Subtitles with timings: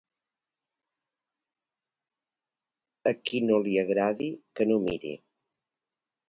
[3.13, 4.31] A qui no li agradi,
[4.61, 5.13] que no miri.